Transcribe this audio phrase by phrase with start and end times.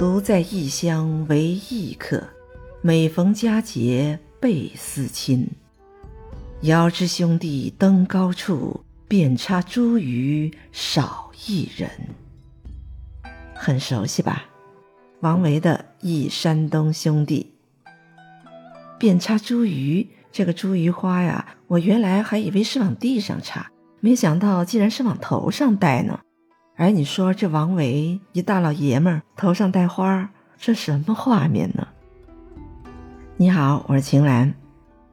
[0.00, 2.26] 独在异乡为异客，
[2.80, 5.46] 每逢佳节倍思亲。
[6.62, 11.90] 遥知兄弟登高处，遍插茱萸少一人。
[13.54, 14.46] 很熟悉吧？
[15.20, 17.52] 王维的《忆山东兄弟》。
[18.98, 26.20] 遍插茱萸，这个茱萸花呀，我原来还以为是往地上插，没想到竟然是往头上戴呢。
[26.80, 31.86] 而你说这王维一大老爷们儿头上戴花，这什么画面呢？
[33.36, 34.54] 你好，我是秦岚。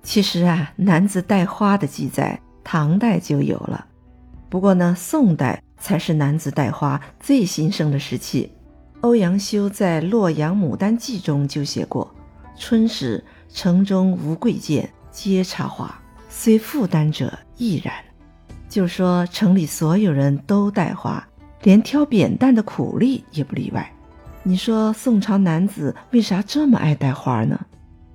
[0.02, 3.86] 其实啊，男子戴花的记载，唐代就有了。
[4.48, 8.50] 不过呢，宋代才是男子戴花最兴盛的时期。
[9.02, 12.10] 欧阳修在《洛阳牡丹记》中就写过
[12.58, 13.22] ：“春时。”
[13.54, 15.94] 城中无贵贱，皆插花，
[16.30, 17.94] 虽负担者亦然。
[18.70, 21.26] 就说城里所有人都戴花，
[21.68, 23.94] 连挑扁担的苦力也不例外。
[24.42, 27.60] 你说宋朝男子为啥这么爱戴花呢？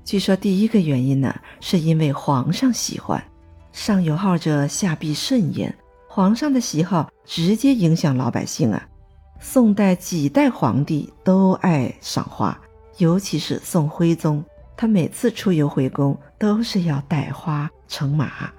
[0.03, 3.23] 据说第一个原因呢，是因为皇上喜欢。
[3.71, 5.75] 上有好者，下必甚焉。
[6.09, 8.89] 皇上的喜好直接影响老百姓啊。
[9.39, 12.59] 宋代几代皇帝都爱赏花，
[12.97, 14.43] 尤其是宋徽宗。
[14.79, 18.51] 他每次出游回宫都是要带花乘马，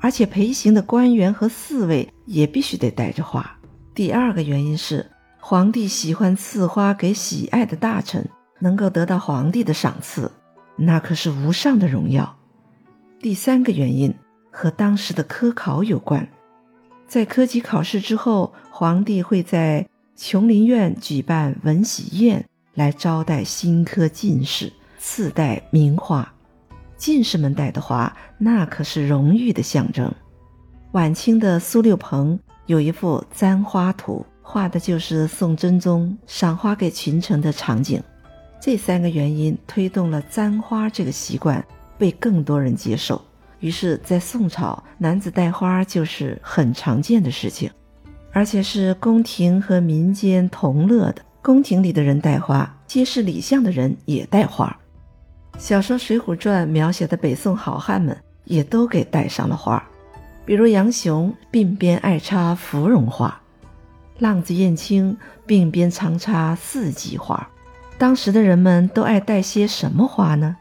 [0.00, 3.48] 而且陪行的官员和侍卫也必须得带着花。
[4.00, 8.26] 第二个原因是，皇帝喜欢赐花给喜爱的大臣，
[8.58, 10.32] 能够得到皇帝的赏赐，
[10.74, 12.38] 那可是无上的荣耀。
[13.20, 14.14] 第三个原因
[14.50, 16.26] 和当时的科考有关，
[17.06, 24.72] 在科举考试之后，皇帝会在琼林苑举办文喜宴来招待新科进士。
[24.98, 26.32] 赐戴名花，
[26.96, 30.10] 进士们戴的花，那可是荣誉的象征。
[30.92, 32.40] 晚清的苏六朋
[32.70, 38.00] 有一幅《簪花图》，画的就是宋真宗赏花给群臣的场景。
[38.60, 41.64] 这三个原因推动了簪花这个习惯
[41.98, 43.20] 被更多人接受，
[43.58, 47.68] 于是，在宋朝，男子戴花就是很常见的事情，
[48.30, 51.22] 而且是宫廷和民间同乐的。
[51.42, 54.78] 宫廷里的人戴花，街市里巷的人也戴花。
[55.58, 59.84] 小说《水浒传》描写的北宋好汉们也都给戴上了花，
[60.44, 63.40] 比如杨雄鬓边爱插芙蓉花，
[64.18, 67.48] 浪子燕青鬓边常插四季花。
[67.98, 70.56] 当时的人们都爱戴些什么花呢？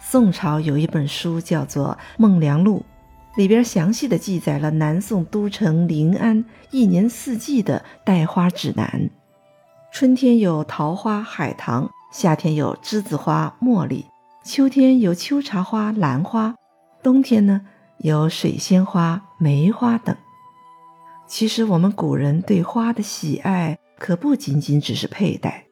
[0.00, 2.84] 宋朝有一本书叫做《孟良录》，
[3.38, 9.10] 里边详细的记载了南宋都城临安一年四季的戴花指南。
[9.90, 14.04] 春天有桃花、海棠；夏天有栀子花、茉莉。
[14.44, 16.54] 秋天有秋茶花、兰花，
[17.02, 17.62] 冬天呢
[17.98, 20.16] 有水仙花、梅花等。
[21.26, 25.66] 其实我们古人对花的喜爱可不仅仅只是佩戴，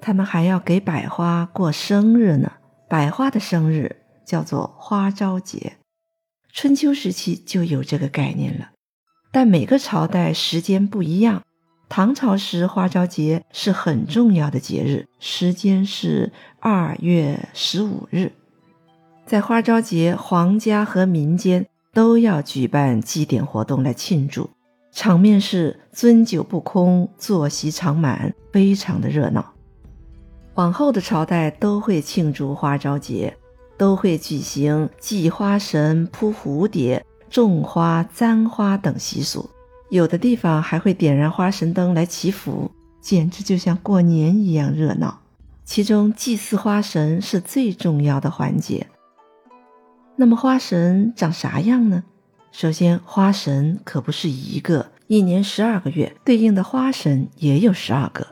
[0.00, 2.52] 他们还要给百花过生日呢。
[2.88, 5.76] 百花的生日叫做花朝节，
[6.52, 8.70] 春秋时期就有这个概念了。
[9.32, 11.42] 但每个朝代时间不一样。
[11.88, 18.32] 唐朝时，花朝节是很重要的节日，时间是二月十五日。
[19.26, 24.50] 在花朝节，皇家和民间都要举办祭典活动来庆祝，
[24.92, 29.52] 场面是尊酒不空，坐席常满，非常的热闹。
[30.56, 33.34] 往后的朝代都会庆祝花朝节，
[33.78, 39.48] 都会举行祭花神、扑蝴蝶、种花、簪花等习俗。
[39.88, 42.70] 有的地方还会点燃花神灯来祈福，
[43.00, 45.18] 简直就像过年一样热闹。
[45.64, 48.86] 其中祭祀花神是最重要的环节。
[50.16, 52.04] 那么花神长啥样呢？
[52.52, 58.24] 首先，花神可不是一个，一年十二个月，对应的花神也有十二个。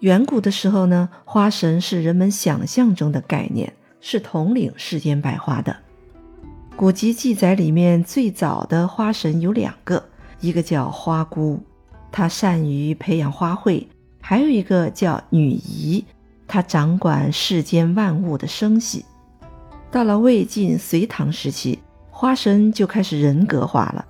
[0.00, 5.76] 远古的时候呢，花神是人们想象中的概念，是统领世间百花的。
[6.76, 10.02] 古籍记载里面最早的花神有两个。
[10.40, 11.58] 一个叫花姑，
[12.12, 13.86] 她善于培养花卉；
[14.20, 16.04] 还有一个叫女仪，
[16.46, 19.04] 她掌管世间万物的生息。
[19.96, 21.78] 到了魏晋隋唐时期，
[22.10, 24.04] 花神就开始人格化了，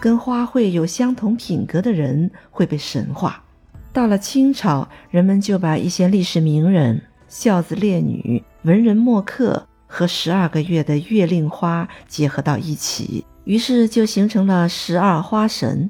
[0.00, 3.40] 跟花卉有相同品格的人会被神化。
[3.92, 13.24] 到了清朝，人们就把一些历史名人、孝子烈女、文人墨客和十二个月的月令花结合到一起。
[13.44, 15.88] 于是就形成了十二花神。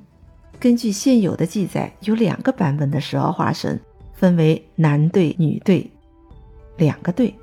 [0.60, 3.80] 根据现有的记载，有两个版本的十二花神，
[4.12, 5.90] 分为男对、女对
[6.76, 7.34] 两个对。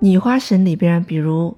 [0.00, 1.56] 女花神里边，比如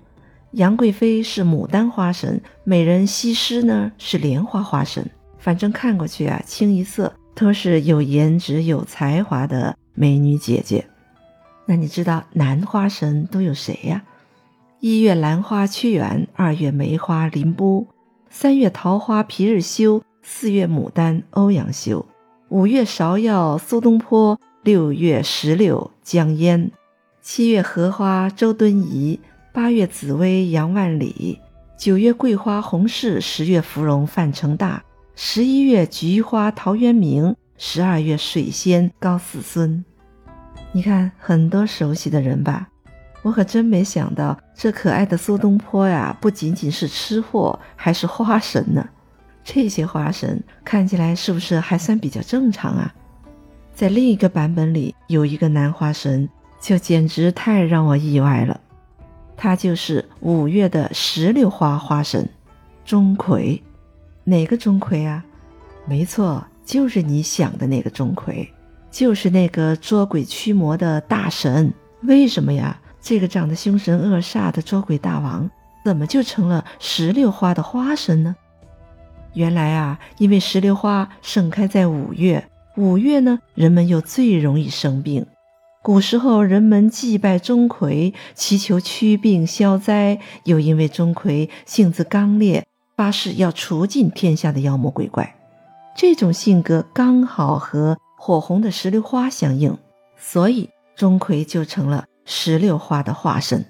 [0.53, 5.09] 杨贵妃是牡丹花神，美人西施呢是莲花花神。
[5.39, 10.87] 反正看过去啊，清一色都是有颜值、有才华的美女姐姐。
[11.67, 14.03] 那你知道男花神都有谁呀？
[14.81, 17.87] 一月兰花屈原，二月梅花林波，
[18.31, 22.07] 三月桃花皮日休，四月牡丹欧阳修，
[22.49, 26.71] 五月芍药苏东坡，六月石榴江淹，
[27.29, 29.19] 七月荷花周敦颐，
[29.53, 31.41] 八月紫薇杨万里，
[31.77, 34.81] 九月桂花洪氏，十月芙蓉范成大，
[35.17, 39.85] 十一月菊花陶渊明，十二月水仙高泗孙。
[40.71, 42.69] 你看很多熟悉的人吧，
[43.23, 48.89] 我可真没想到，这可爱的苏东坡呀，不仅仅是吃货，还是花神呢。
[49.43, 52.95] 这些花神看起来是不是还算比较正常啊？
[53.75, 56.27] 在另一个版本里，有一个男花神，
[56.67, 58.61] 就简直太让我意外了。
[59.37, 62.29] 他就是五月的石榴花花神
[62.85, 63.61] 钟馗。
[64.25, 65.25] 哪个钟馗啊？
[65.85, 68.49] 没错，就是你想的那个钟馗。
[68.91, 71.73] 就是那个捉鬼驱魔的大神，
[72.03, 72.77] 为什么呀？
[73.01, 75.49] 这个长得凶神恶煞的捉鬼大王，
[75.85, 78.35] 怎么就成了石榴花的花神呢？
[79.35, 82.45] 原来啊，因为石榴花盛开在五月，
[82.77, 85.25] 五月呢，人们又最容易生病。
[85.87, 92.67] 古时候，人们祭拜钟馗，祈求驱病消灾，又因为钟馗性子刚烈，
[92.97, 95.37] 发誓要除尽天下的妖魔鬼怪，
[95.97, 97.97] 这种性格刚好和。
[98.19, 99.79] 火红的石榴花相应，
[100.19, 103.65] 所以钟馗就成了石榴花的化身。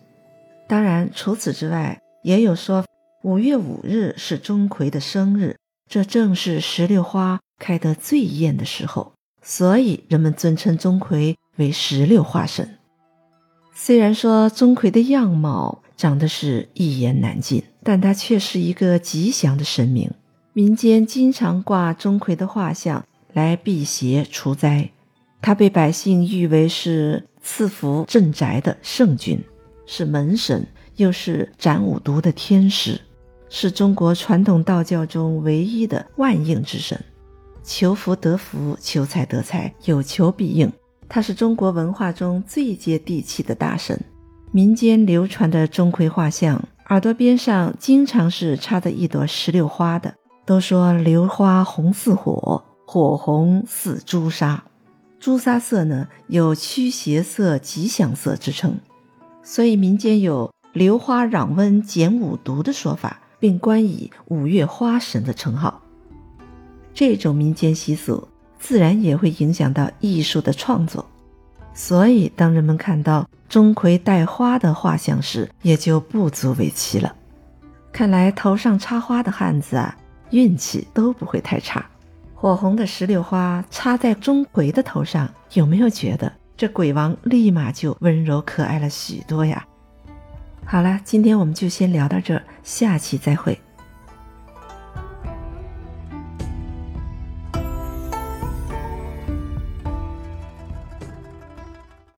[0.66, 2.86] 当然，除此之外，也有说
[3.24, 5.58] 五月五日是钟馗的生日，
[5.90, 9.12] 这正是石榴花开得最艳的时候，
[9.48, 12.78] 所以人们尊称钟馗为石榴化神。
[13.72, 20.10] 虽然说钟馗的样貌长得是一言难尽，但他却是一个吉祥的神明，
[20.52, 23.06] 民间经常挂钟馗的画像。
[23.34, 24.90] 来辟邪除灾，
[25.40, 29.38] 他被百姓誉为是赐福镇宅的圣君，
[29.86, 30.66] 是门神，
[30.96, 33.00] 又是斩五毒的天使，
[33.48, 36.98] 是中国传统道教中唯一的万应之神，
[37.66, 40.72] 求福得福，求财得财，有求必应。
[41.08, 44.00] 他是中国文化中最接地气的大神。
[44.52, 50.14] 民间流传的钟馗画像，耳朵边上经常是插着一朵石榴花的，
[50.46, 52.62] 都说榴花红似火。
[52.86, 54.62] 火红似朱砂，
[55.18, 58.78] 朱砂色呢有驱邪色、吉祥色之称，
[59.42, 65.82] 所以民间有榴花攘瘟减五毒的说法，并冠以五月花神的称号。
[66.96, 68.26] 这种民间习俗
[68.58, 71.06] 自然也会影响到艺术的创作，
[71.74, 77.14] 所以当人们看到钟馗戴花的画像时，也就不足为奇了。
[77.92, 79.94] 看来头上插花的汉子啊，
[80.30, 81.84] 运气都不会太差。
[82.34, 89.62] 火红的石榴花插在钟馗的头上，有没有觉得这鬼王立马就温柔可爱了许多呀？
[90.64, 93.60] 好了，今天我们就先聊到这儿，下期再会。